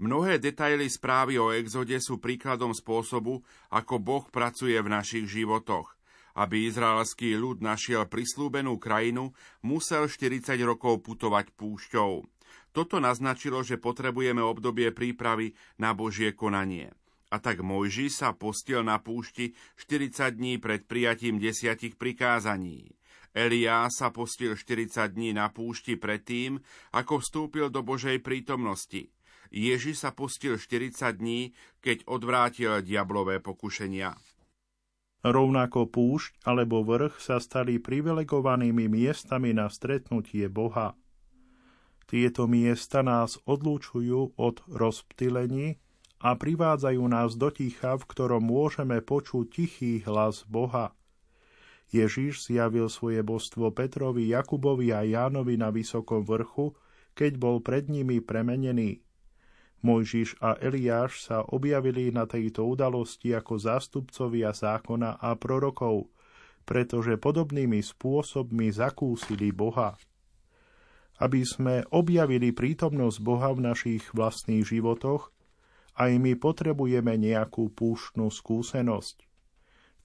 [0.00, 6.00] Mnohé detaily správy o exode sú príkladom spôsobu, ako Boh pracuje v našich životoch.
[6.32, 12.24] Aby izraelský ľud našiel prislúbenú krajinu, musel 40 rokov putovať púšťou.
[12.72, 16.88] Toto naznačilo, že potrebujeme obdobie prípravy na Božie konanie–
[17.36, 22.96] a tak Mojži sa postil na púšti 40 dní pred prijatím desiatich prikázaní.
[23.36, 26.56] Eliá sa postil 40 dní na púšti predtým,
[26.96, 29.12] ako vstúpil do Božej prítomnosti.
[29.52, 31.52] Ježi sa postil 40 dní,
[31.84, 34.16] keď odvrátil diablové pokušenia.
[35.20, 40.96] Rovnako púšť alebo vrch sa stali privilegovanými miestami na stretnutie Boha.
[42.08, 45.76] Tieto miesta nás odlúčujú od rozptylení
[46.20, 50.96] a privádzajú nás do ticha, v ktorom môžeme počuť tichý hlas Boha.
[51.92, 56.74] Ježiš zjavil svoje božstvo Petrovi, Jakubovi a Jánovi na vysokom vrchu,
[57.14, 59.06] keď bol pred nimi premenený.
[59.86, 66.10] Mojžiš a Eliáš sa objavili na tejto udalosti ako zástupcovia zákona a prorokov,
[66.66, 69.94] pretože podobnými spôsobmi zakúsili Boha.
[71.22, 75.30] Aby sme objavili prítomnosť Boha v našich vlastných životoch,
[75.96, 79.24] aj my potrebujeme nejakú púštnu skúsenosť.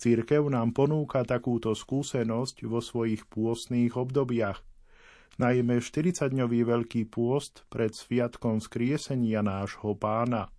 [0.02, 4.66] Církev nám ponúka takúto skúsenosť vo svojich pôstnych obdobiach,
[5.38, 10.50] najmä 40-dňový veľký pôst pred sviatkom skriesenia nášho pána.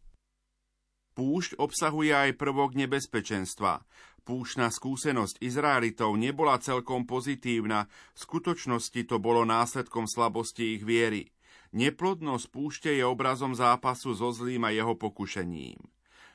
[1.12, 3.84] Púšť obsahuje aj prvok nebezpečenstva.
[4.22, 11.34] Púšna skúsenosť Izraelitov nebola celkom pozitívna, v skutočnosti to bolo následkom slabosti ich viery.
[11.72, 15.80] Neplodnosť púšte je obrazom zápasu so zlým a jeho pokušením.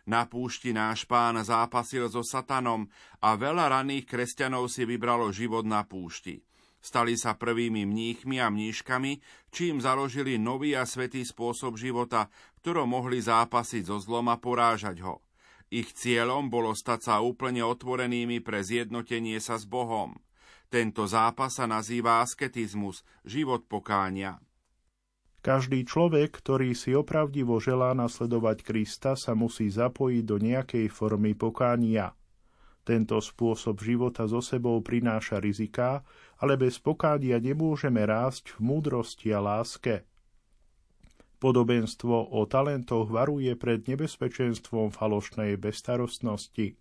[0.07, 2.89] Na púšti náš pán zápasil so satanom
[3.21, 6.41] a veľa raných kresťanov si vybralo život na púšti.
[6.81, 9.19] Stali sa prvými mníchmi a mníškami,
[9.51, 12.31] čím založili nový a svetý spôsob života,
[12.63, 15.19] ktorom mohli zápasiť so zlom a porážať ho.
[15.67, 20.15] Ich cieľom bolo stať sa úplne otvorenými pre zjednotenie sa s Bohom.
[20.71, 24.39] Tento zápas sa nazýva asketizmus, život pokánia.
[25.47, 32.11] Každý človek, ktorý si opravdivo želá nasledovať Krista, sa musí zapojiť do nejakej formy pokánia.
[32.83, 36.03] Tento spôsob života so sebou prináša riziká,
[36.43, 40.03] ale bez pokádia nemôžeme rásť v múdrosti a láske.
[41.39, 46.75] Podobenstvo o talentoch varuje pred nebezpečenstvom falošnej bestarostnosti.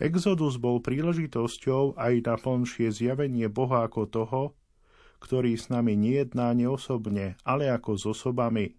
[0.00, 4.42] Exodus bol príležitosťou aj na plnšie zjavenie Boha ako toho,
[5.26, 8.78] ktorý s nami nejedná neosobne, ale ako s osobami.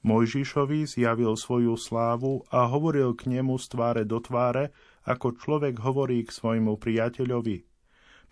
[0.00, 4.72] Mojžišovi zjavil svoju slávu a hovoril k nemu z tváre do tváre,
[5.04, 7.68] ako človek hovorí k svojmu priateľovi.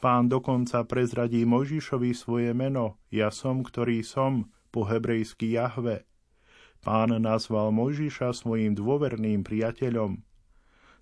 [0.00, 6.08] Pán dokonca prezradí Mojžišovi svoje meno, ja som, ktorý som, po hebrejsky Jahve.
[6.80, 10.24] Pán nazval Mojžiša svojim dôverným priateľom.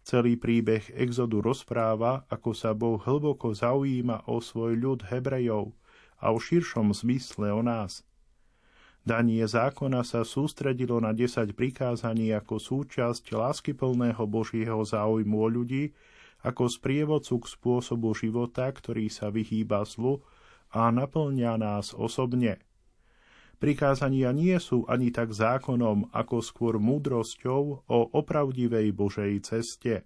[0.03, 5.70] Celý príbeh Exodu rozpráva, ako sa Boh hlboko zaujíma o svoj ľud Hebrejov–
[6.23, 8.07] a o širšom zmysle o nás.
[9.03, 15.91] Danie zákona sa sústredilo na 10 prikázaní ako súčasť láskyplného Božieho záujmu o ľudí,
[16.47, 20.23] ako sprievodcu k spôsobu života, ktorý sa vyhýba zlu
[20.70, 22.62] a naplňa nás osobne.
[23.59, 30.03] Prikázania nie sú ani tak zákonom, ako skôr múdrosťou o opravdivej Božej ceste.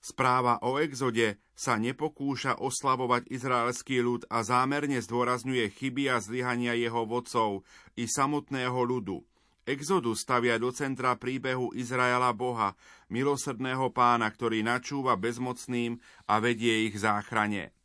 [0.00, 7.04] Správa o exode sa nepokúša oslavovať izraelský ľud a zámerne zdôrazňuje chyby a zlyhania jeho
[7.04, 7.68] vodcov
[8.00, 9.20] i samotného ľudu.
[9.68, 12.72] Exodu stavia do centra príbehu Izraela Boha,
[13.12, 17.76] milosrdného pána, ktorý načúva bezmocným a vedie ich záchrane.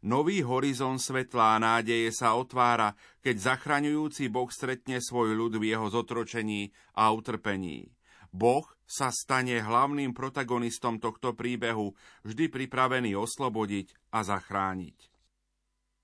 [0.00, 6.72] Nový horizont svetlá nádeje sa otvára, keď zachraňujúci Boh stretne svoj ľud v jeho zotročení
[6.96, 7.92] a utrpení.
[8.32, 11.94] Boh sa stane hlavným protagonistom tohto príbehu,
[12.26, 15.14] vždy pripravený oslobodiť a zachrániť.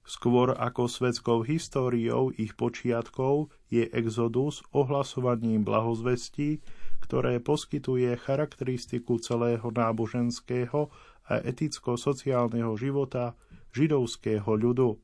[0.07, 6.63] Skôr ako svetskou históriou ich počiatkov je Exodus ohlasovaním blahozvestí,
[7.03, 10.95] ktoré poskytuje charakteristiku celého náboženského
[11.27, 13.35] a eticko-sociálneho života
[13.75, 15.03] židovského ľudu.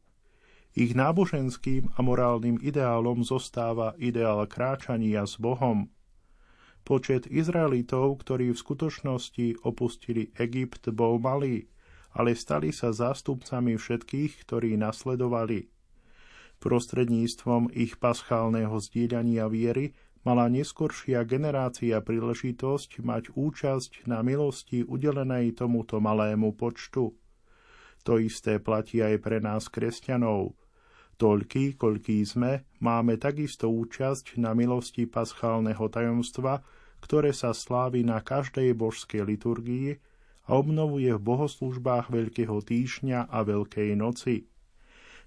[0.78, 5.90] Ich náboženským a morálnym ideálom zostáva ideál kráčania s Bohom–
[6.82, 11.70] Počet Izraelitov, ktorí v skutočnosti opustili Egypt, bol malý,
[12.10, 15.70] ale stali sa zástupcami všetkých, ktorí nasledovali.
[16.58, 25.98] Prostredníctvom ich paschálneho zdieľania viery mala neskoršia generácia príležitosť mať účasť na milosti udelenej tomuto
[25.98, 27.14] malému počtu.
[28.02, 30.54] To isté platí aj pre nás kresťanov.
[31.22, 36.66] Toľký, koľký sme, máme takisto účasť na milosti paschálneho tajomstva,
[36.98, 40.02] ktoré sa slávi na každej božskej liturgii
[40.50, 44.50] a obnovuje v bohoslužbách Veľkého týždňa a Veľkej noci.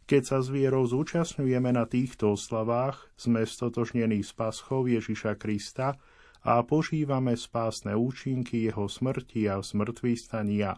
[0.04, 5.96] Keď sa s vierou zúčastňujeme na týchto oslavách, sme stotožnení s paschou Ježiša Krista
[6.44, 10.76] a požívame spásne účinky jeho smrti a smrtvý stania.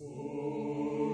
[0.00, 1.13] Oh.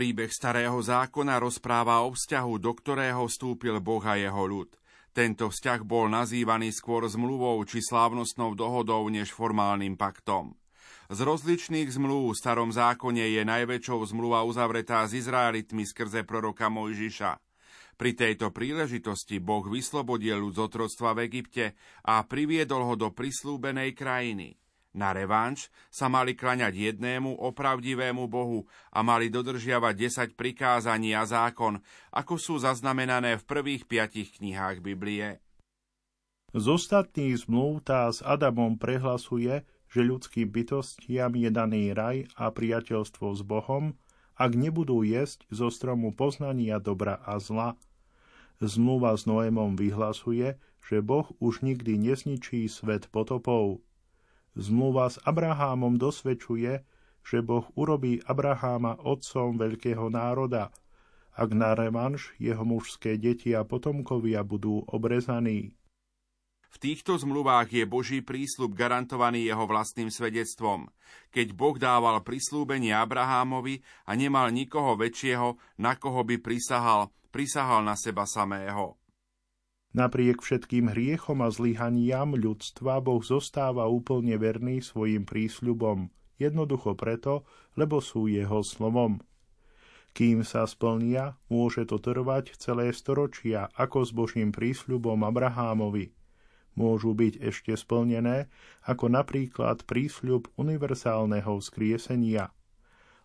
[0.00, 4.72] Príbeh starého zákona rozpráva o vzťahu, do ktorého vstúpil Boh a jeho ľud.
[5.12, 10.56] Tento vzťah bol nazývaný skôr zmluvou či slávnostnou dohodou než formálnym paktom.
[11.12, 17.36] Z rozličných zmluv v starom zákone je najväčšou zmluva uzavretá s Izraelitmi skrze proroka Mojžiša.
[18.00, 21.76] Pri tejto príležitosti Boh vyslobodil ľud z otroctva v Egypte
[22.08, 24.56] a priviedol ho do prislúbenej krajiny.
[24.90, 31.78] Na revanš sa mali klaňať jednému opravdivému Bohu a mali dodržiavať 10 prikázaní a zákon,
[32.10, 35.38] ako sú zaznamenané v prvých piatich knihách Biblie.
[36.50, 43.30] Z ostatných zmluv tá s Adamom prehlasuje, že ľudským bytostiam je daný raj a priateľstvo
[43.38, 43.94] s Bohom,
[44.34, 47.78] ak nebudú jesť zo stromu poznania dobra a zla.
[48.58, 53.86] Zmluva s Noémom vyhlasuje, že Boh už nikdy nezničí svet potopov.
[54.58, 56.82] Zmluva s Abrahámom dosvedčuje,
[57.22, 60.74] že Boh urobí Abraháma otcom veľkého národa,
[61.36, 65.78] ak na revanš jeho mužské deti a potomkovia budú obrezaní.
[66.70, 70.86] V týchto zmluvách je Boží prísľub garantovaný jeho vlastným svedectvom.
[71.34, 77.98] Keď Boh dával prislúbenie Abrahámovi a nemal nikoho väčšieho, na koho by prisahal, prisahal na
[77.98, 78.99] seba samého.
[79.90, 87.42] Napriek všetkým hriechom a zlyhaniam ľudstva Boh zostáva úplne verný svojim prísľubom, jednoducho preto,
[87.74, 89.18] lebo sú jeho slovom.
[90.14, 96.14] Kým sa splnia, môže to trvať celé storočia, ako s Božím prísľubom Abrahámovi.
[96.78, 98.46] Môžu byť ešte splnené,
[98.86, 102.54] ako napríklad prísľub univerzálneho vzkriesenia–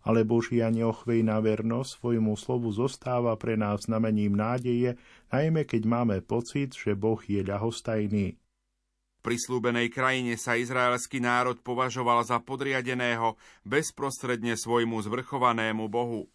[0.05, 5.01] ale Božia neochvejná vernosť svojmu slovu zostáva pre nás znamením nádeje,
[5.33, 8.37] najmä keď máme pocit, že Boh je ľahostajný.
[8.37, 13.33] V prislúbenej krajine sa izraelský národ považoval za podriadeného
[13.65, 16.29] bezprostredne svojmu zvrchovanému Bohu.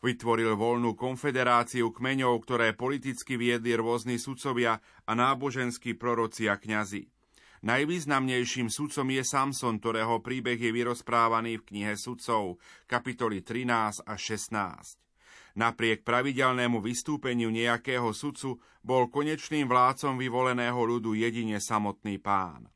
[0.00, 7.15] Vytvoril voľnú konfederáciu kmeňov, ktoré politicky viedli rôzni sudcovia a náboženskí proroci a kňazi.
[7.66, 15.58] Najvýznamnejším sudcom je Samson, ktorého príbeh je vyrozprávaný v knihe sudcov, kapitoly 13 a 16.
[15.58, 22.70] Napriek pravidelnému vystúpeniu nejakého sudcu bol konečným vládcom vyvoleného ľudu jedine samotný pán.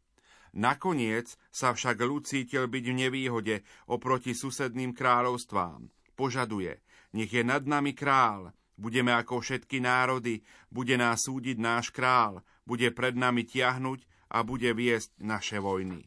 [0.58, 5.86] Nakoniec sa však ľud cítil byť v nevýhode oproti susedným kráľovstvám.
[6.18, 6.82] Požaduje,
[7.14, 12.90] nech je nad nami král, budeme ako všetky národy, bude nás súdiť náš král, bude
[12.90, 16.06] pred nami tiahnuť a bude viesť naše vojny.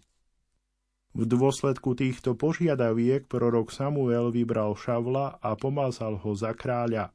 [1.14, 7.14] V dôsledku týchto požiadaviek prorok Samuel vybral Šavla a pomazal ho za kráľa.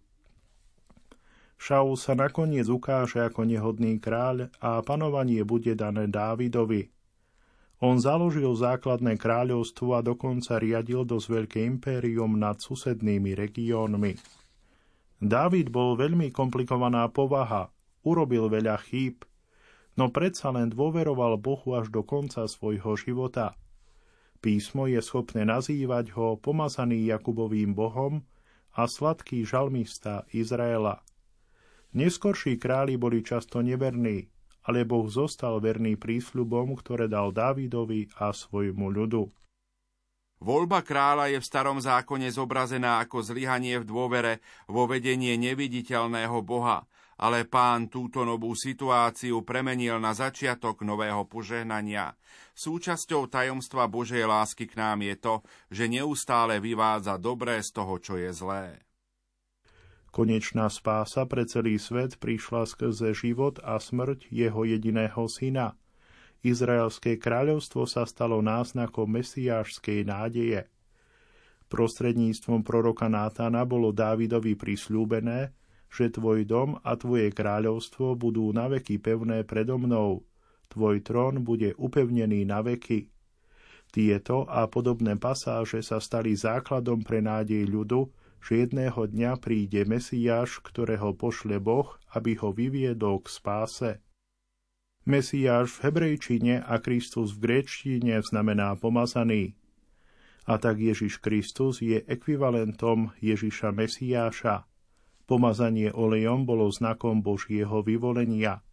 [1.59, 6.95] Šaul sa nakoniec ukáže ako nehodný kráľ a panovanie bude dané Dávidovi.
[7.83, 14.15] On založil základné kráľovstvo a dokonca riadil dosť veľké impérium nad susednými regiónmi.
[15.19, 17.75] Dávid bol veľmi komplikovaná povaha,
[18.07, 19.27] urobil veľa chýb,
[19.99, 23.59] no predsa len dôveroval Bohu až do konca svojho života.
[24.39, 28.23] Písmo je schopné nazývať ho pomazaný Jakubovým Bohom
[28.79, 31.03] a sladký žalmista Izraela.
[31.91, 34.31] Neskorší králi boli často neverní,
[34.63, 39.27] ale Boh zostal verný prísľubom, ktoré dal Dávidovi a svojmu ľudu.
[40.39, 44.39] Voľba kráľa je v starom zákone zobrazená ako zlyhanie v dôvere
[44.71, 46.87] vo vedenie neviditeľného Boha,
[47.19, 52.15] ale pán túto novú situáciu premenil na začiatok nového požehnania.
[52.55, 55.35] Súčasťou tajomstva Božej lásky k nám je to,
[55.69, 58.83] že neustále vyvádza dobré z toho, čo je zlé.
[60.15, 65.77] Konečná spása pre celý svet prišla skrze život a smrť jeho jediného syna.
[66.41, 70.71] Izraelské kráľovstvo sa stalo náznakom mesiášskej nádeje.
[71.69, 75.53] Prostredníctvom proroka Nátana bolo Dávidovi prisľúbené,
[75.89, 80.25] že tvoj dom a tvoje kráľovstvo budú naveky pevné predo mnou,
[80.69, 83.09] tvoj trón bude upevnený na veky.
[83.89, 90.61] Tieto a podobné pasáže sa stali základom pre nádej ľudu, že jedného dňa príde Mesiáš,
[90.63, 93.91] ktorého pošle Boh, aby ho vyviedol k spáse.
[95.09, 99.57] Mesiáš v hebrejčine a Kristus v gréčtine znamená pomazaný.
[100.45, 104.69] A tak Ježiš Kristus je ekvivalentom Ježiša Mesiáša.
[105.29, 108.65] Pomazanie olejom bolo znakom Božieho vyvolenia.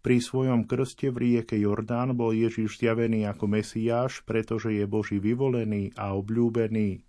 [0.00, 5.92] Pri svojom krste v rieke Jordán bol Ježiš zjavený ako Mesiáš, pretože je Boží vyvolený
[6.00, 7.04] a obľúbený.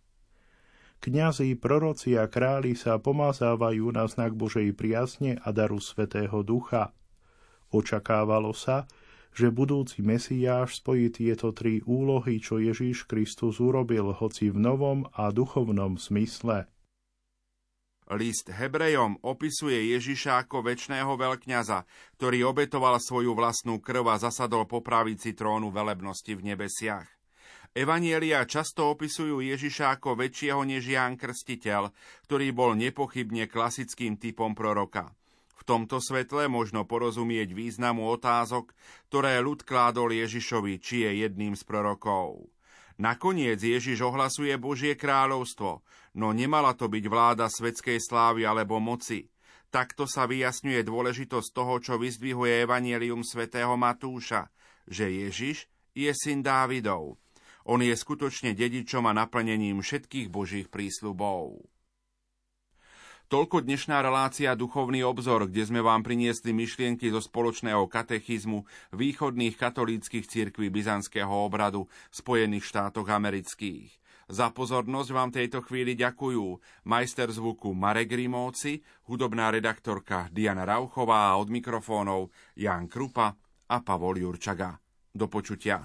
[0.99, 6.91] Kňazi, proroci a králi sa pomazávajú na znak Božej priazne a daru Svetého Ducha.
[7.71, 8.91] Očakávalo sa,
[9.32, 15.32] že budúci Mesiáš spojí tieto tri úlohy, čo Ježíš Kristus urobil, hoci v novom a
[15.32, 16.67] duchovnom smysle–
[18.13, 21.89] List Hebrejom opisuje Ježiša ako väčšného veľkňaza,
[22.21, 27.09] ktorý obetoval svoju vlastnú krv a zasadol po pravici trónu velebnosti v nebesiach.
[27.73, 31.89] Evanielia často opisujú Ježiša ako väčšieho než Ján Krstiteľ,
[32.29, 35.09] ktorý bol nepochybne klasickým typom proroka.
[35.57, 38.69] V tomto svetle možno porozumieť významu otázok,
[39.09, 42.53] ktoré ľud kládol Ježišovi, či je jedným z prorokov.
[42.95, 45.83] Nakoniec Ježiš ohlasuje Božie kráľovstvo,
[46.15, 49.27] no nemala to byť vláda svetskej slávy alebo moci.
[49.67, 54.47] Takto sa vyjasňuje dôležitosť toho, čo vyzdvihuje Evangelium svätého Matúša,
[54.87, 57.19] že Ježiš je syn Dávidov.
[57.67, 61.74] On je skutočne dedičom a naplnením všetkých Božích prísľubov.
[63.26, 70.30] Toľko dnešná relácia Duchovný obzor, kde sme vám priniesli myšlienky zo spoločného katechizmu východných katolíckých
[70.30, 73.89] cirkví byzantského obradu v Spojených štátoch amerických.
[74.30, 81.41] Za pozornosť vám tejto chvíli ďakujú majster zvuku Marek Rimóci, hudobná redaktorka Diana Rauchová a
[81.41, 83.34] od mikrofónov Jan Krupa
[83.65, 84.78] a Pavol Jurčaga.
[85.09, 85.82] Do počutia.